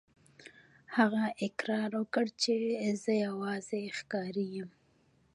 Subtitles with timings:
[0.97, 2.55] هغه اقرار وکړ چې
[3.03, 4.69] زه یوازې ښکاري یم.